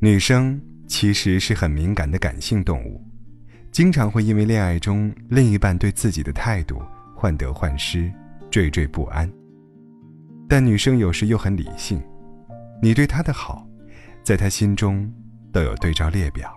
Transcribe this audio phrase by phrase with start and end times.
[0.00, 3.04] 女生其实是很敏感的感性动物，
[3.72, 6.80] 经常会因为恋爱中另一半对自己的态度
[7.16, 8.08] 患得患失、
[8.48, 9.28] 惴惴不安。
[10.48, 12.00] 但女生有时又很理性，
[12.80, 13.66] 你对她的好，
[14.22, 15.12] 在她心中
[15.52, 16.56] 都有对照列表。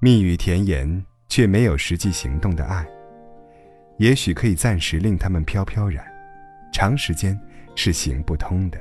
[0.00, 2.86] 蜜语甜言却没有实际行动的爱，
[3.98, 6.02] 也许可以暂时令他们飘飘然，
[6.72, 7.38] 长时间
[7.74, 8.78] 是行不通的。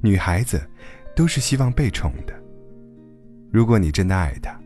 [0.00, 0.66] 女孩子
[1.14, 2.34] 都是希望被宠的。
[3.50, 4.58] 如果你真的爱她，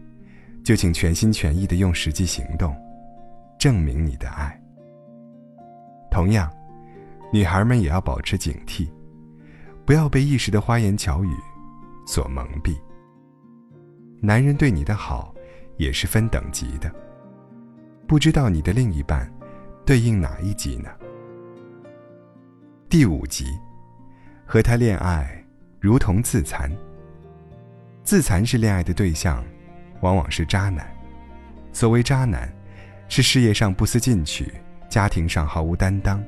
[0.64, 2.74] 就请全心全意的用实际行动
[3.58, 4.58] 证明你的爱。
[6.10, 6.50] 同样，
[7.32, 8.88] 女孩们也要保持警惕，
[9.84, 11.30] 不要被一时的花言巧语
[12.06, 12.76] 所蒙蔽。
[14.20, 15.34] 男人对你的好
[15.76, 16.92] 也是分等级的，
[18.06, 19.30] 不知道你的另一半
[19.86, 20.90] 对应哪一级呢？
[22.88, 23.44] 第五集。
[24.50, 25.44] 和他恋爱，
[25.80, 26.70] 如同自残。
[28.02, 29.44] 自残是恋爱的对象，
[30.00, 30.88] 往往是渣男。
[31.72, 32.52] 所谓渣男，
[33.08, 34.52] 是事业上不思进取，
[34.88, 36.22] 家庭上毫无担当，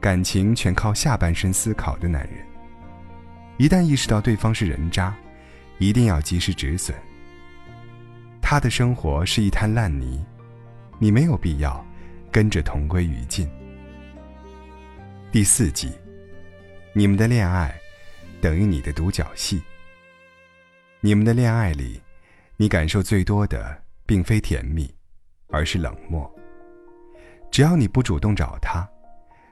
[0.00, 2.44] 感情全靠下半身思考的男人。
[3.56, 5.14] 一旦意识到对方是人渣，
[5.78, 6.96] 一定要及时止损。
[8.40, 10.24] 他的生活是一滩烂泥，
[10.98, 11.82] 你没有必要
[12.30, 13.48] 跟着同归于尽。
[15.30, 15.92] 第四集。
[16.94, 17.74] 你们的恋爱，
[18.42, 19.62] 等于你的独角戏。
[21.00, 22.02] 你们的恋爱里，
[22.56, 24.92] 你感受最多的并非甜蜜，
[25.46, 26.28] 而是冷漠。
[27.52, 28.84] 只要你不主动找他，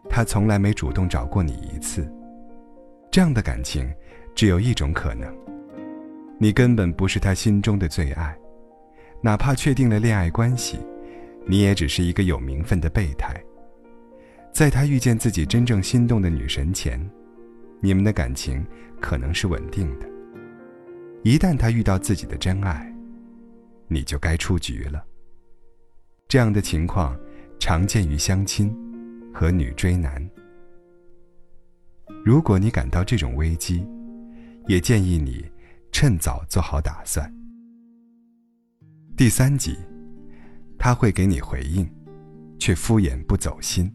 [0.08, 2.10] 他从来没主动找过你一次。
[3.12, 3.88] 这样的感情，
[4.34, 5.32] 只有一种可能：
[6.36, 8.36] 你根本不是他心中的最爱。
[9.22, 10.80] 哪怕确定了恋爱关系，
[11.46, 13.32] 你也只是一个有名分的备胎。
[14.52, 17.00] 在他遇见自己真正心动的女神前。
[17.82, 18.64] 你们的感情
[19.00, 20.06] 可能是稳定的，
[21.24, 22.94] 一旦他遇到自己的真爱，
[23.88, 25.02] 你就该出局了。
[26.28, 27.18] 这样的情况
[27.58, 28.70] 常见于相亲
[29.32, 30.30] 和女追男。
[32.22, 33.86] 如果你感到这种危机，
[34.68, 35.50] 也建议你
[35.90, 37.32] 趁早做好打算。
[39.16, 39.74] 第三集，
[40.78, 41.90] 他会给你回应，
[42.58, 43.90] 却敷衍不走心。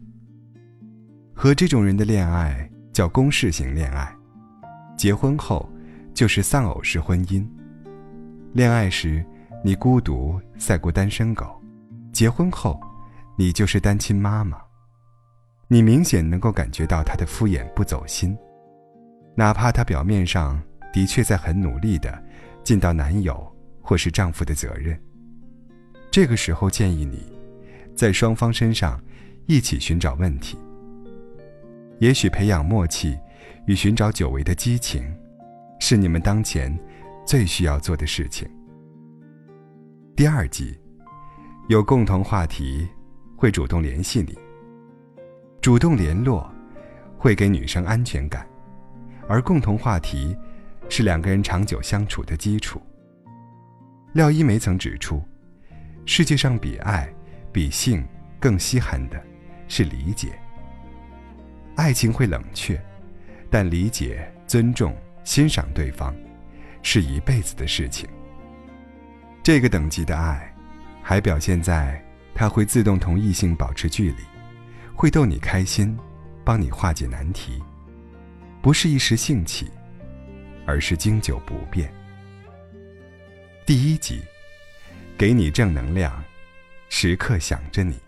[1.32, 2.68] 和这种人的恋爱。
[2.96, 4.10] 叫公式型恋爱，
[4.96, 5.70] 结婚后
[6.14, 7.46] 就是丧偶式婚姻。
[8.54, 9.22] 恋爱时
[9.62, 11.60] 你孤独赛过单身狗，
[12.10, 12.80] 结婚后
[13.36, 14.56] 你就是单亲妈妈。
[15.68, 18.34] 你明显能够感觉到他的敷衍不走心，
[19.34, 20.58] 哪怕他表面上
[20.90, 22.24] 的确在很努力的
[22.64, 23.46] 尽到男友
[23.82, 24.98] 或是丈夫的责任。
[26.10, 27.30] 这个时候建议你，
[27.94, 28.98] 在双方身上
[29.44, 30.56] 一起寻找问题。
[31.98, 33.18] 也许培养默契
[33.66, 35.02] 与寻找久违的激情，
[35.80, 36.76] 是你们当前
[37.24, 38.46] 最需要做的事情。
[40.14, 40.78] 第二集，
[41.68, 42.86] 有共同话题
[43.34, 44.36] 会主动联系你。
[45.62, 46.50] 主动联络
[47.16, 48.46] 会给女生安全感，
[49.26, 50.36] 而共同话题
[50.90, 52.80] 是两个人长久相处的基础。
[54.12, 55.22] 廖一梅曾指出，
[56.04, 57.12] 世界上比爱、
[57.52, 58.06] 比性
[58.38, 59.20] 更稀罕的
[59.66, 60.38] 是理解。
[61.76, 62.82] 爱情会冷却，
[63.50, 66.14] 但理解、尊重、欣赏对方，
[66.82, 68.08] 是一辈子的事情。
[69.42, 70.52] 这个等级的爱，
[71.02, 72.02] 还表现在
[72.34, 74.22] 他会自动同异性保持距离，
[74.94, 75.96] 会逗你开心，
[76.44, 77.62] 帮你化解难题，
[78.62, 79.70] 不是一时兴起，
[80.66, 81.92] 而是经久不变。
[83.66, 84.22] 第一集，
[85.18, 86.24] 给你正能量，
[86.88, 87.98] 时刻想着你，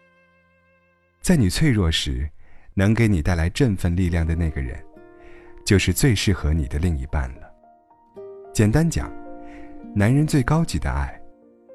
[1.21, 2.29] 在你脆弱时。
[2.79, 4.79] 能给你带来振奋力量的那个人，
[5.65, 7.53] 就是最适合你的另一半了。
[8.55, 9.11] 简单讲，
[9.97, 11.21] 男人最高级的爱，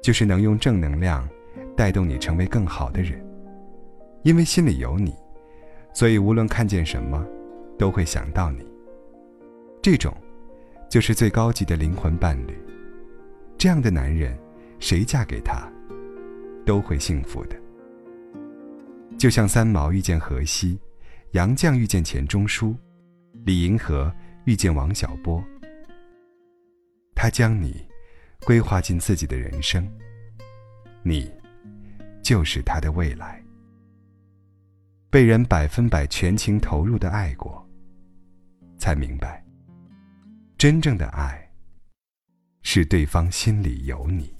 [0.02, 1.28] 就是能用正能量
[1.76, 3.22] 带动你成为更好的人。
[4.22, 5.14] 因为心里有你，
[5.92, 7.22] 所以无论看见什么，
[7.78, 8.66] 都会想到你。
[9.82, 10.10] 这种，
[10.88, 12.58] 就是最高级的灵魂伴侣。
[13.58, 14.34] 这样的男人，
[14.78, 15.70] 谁嫁给他，
[16.64, 17.56] 都会幸福的。
[19.18, 20.80] 就像三毛遇见荷西。
[21.34, 22.76] 杨绛遇见钱钟书，
[23.44, 24.14] 李银河
[24.44, 25.42] 遇见王小波。
[27.12, 27.84] 他将你
[28.44, 29.84] 规划进自己的人生，
[31.02, 31.28] 你
[32.22, 33.42] 就是他的未来。
[35.10, 37.68] 被人百分百全情投入的爱过，
[38.78, 39.44] 才明白，
[40.56, 41.52] 真正的爱
[42.62, 44.32] 是对方心里有你。